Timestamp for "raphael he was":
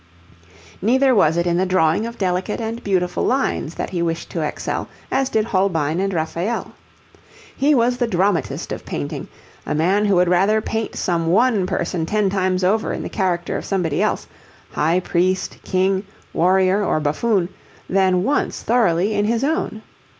6.11-7.97